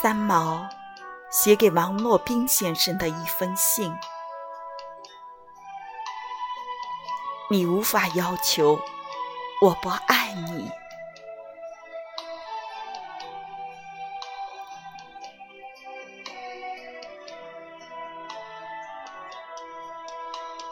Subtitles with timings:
[0.00, 0.64] 三毛
[1.28, 3.92] 写给王洛宾先生的一封信。
[7.50, 8.78] 你无法要求
[9.60, 10.70] 我不爱你，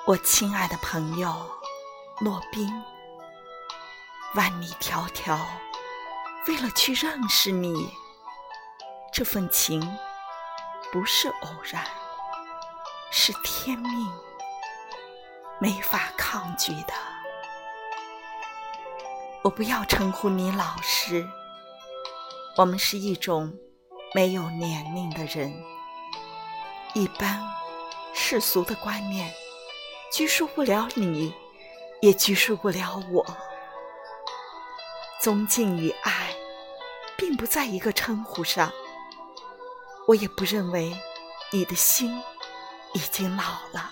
[0.07, 1.35] 我亲爱的朋友
[2.21, 2.73] 洛宾，
[4.37, 5.37] 万里迢迢
[6.47, 7.93] 为了去认识你，
[9.17, 9.81] 这份情
[10.93, 11.83] 不是偶然，
[13.11, 14.13] 是天命。
[15.59, 16.93] 没法抗拒的。
[19.43, 21.27] 我不要称呼你老师，
[22.59, 23.59] 我们是一种
[24.15, 25.65] 没有年龄的人。
[26.93, 27.43] 一般
[28.13, 29.33] 世俗的观念
[30.13, 31.35] 拘束不了你，
[32.03, 33.25] 也拘束不了我。
[35.23, 36.37] 尊敬与爱，
[37.17, 38.71] 并不在一个称呼上。
[40.07, 40.97] 我也不认为
[41.51, 42.23] 你的心
[42.95, 43.91] 已经老了。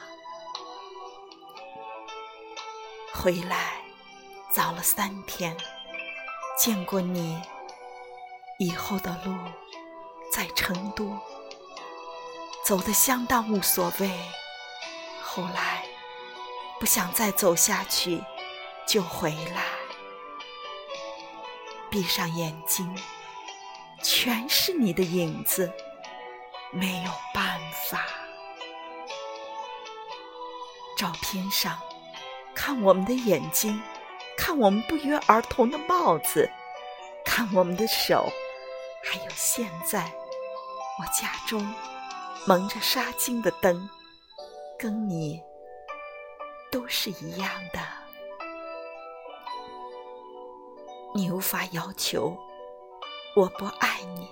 [3.12, 3.82] 回来
[4.50, 5.56] 早了三天，
[6.56, 7.40] 见过你
[8.58, 9.34] 以后的路，
[10.30, 11.18] 在成都
[12.64, 14.10] 走得相当无所谓。
[15.20, 15.84] 后来
[16.78, 18.22] 不想再走下去，
[18.86, 19.64] 就回来。
[21.90, 22.96] 闭上眼睛，
[24.02, 25.72] 全是你的影子，
[26.74, 27.58] 没有办
[27.88, 28.00] 法。
[30.98, 31.78] 照片上。
[32.56, 33.82] 看我们的眼睛，
[34.38, 36.48] 看我们不约而同的帽子，
[37.24, 38.32] 看我们的手，
[39.02, 40.10] 还有现在
[40.98, 41.74] 我家中
[42.46, 43.90] 蒙着纱巾的灯，
[44.78, 45.42] 跟你
[46.70, 47.80] 都是一样的。
[51.12, 52.38] 你无法要求
[53.34, 54.30] 我不爱你，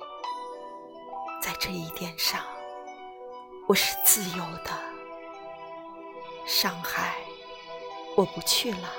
[1.64, 2.44] 这一点上，
[3.68, 4.70] 我是自由的。
[6.44, 7.14] 上海。
[8.16, 8.92] 我不去了，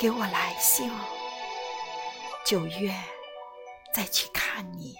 [0.00, 0.90] 给我来信。
[2.44, 2.92] 九月
[3.94, 4.96] 再去看你，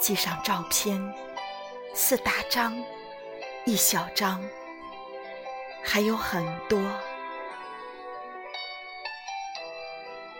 [0.00, 1.02] 寄上照片，
[1.92, 2.80] 四大张，
[3.66, 4.40] 一小张，
[5.82, 6.80] 还有很多。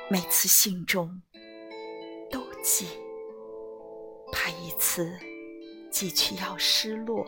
[0.08, 1.20] 每次信中
[2.30, 2.86] 都寄，
[4.48, 5.14] 怕一次
[5.90, 7.22] 寄去要失落。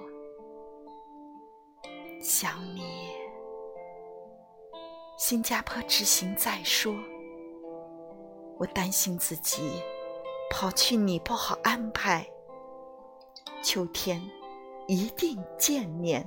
[2.18, 3.10] 想你，
[5.18, 6.94] 新加坡之行再说。
[8.58, 9.82] 我担心自己
[10.50, 12.26] 跑去你不好安排。
[13.62, 14.22] 秋天
[14.88, 16.26] 一定见面。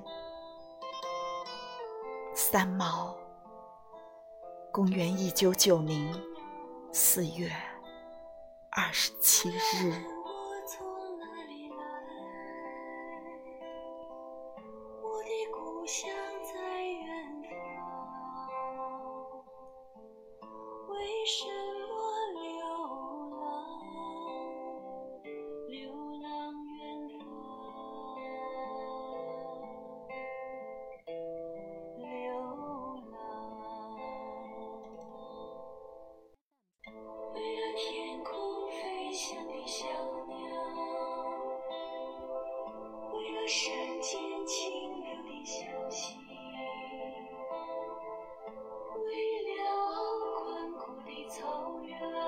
[2.36, 3.18] 三毛，
[4.72, 6.14] 公元一九九零
[6.92, 7.52] 四月
[8.70, 10.13] 二十七日。
[37.76, 39.88] 天空飞翔的小
[40.28, 40.38] 鸟，
[43.12, 46.16] 为了山间清流的小溪，
[48.96, 49.10] 为
[49.56, 49.58] 了
[50.44, 52.23] 宽阔的草原。